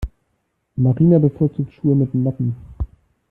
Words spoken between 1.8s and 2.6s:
mit Noppen.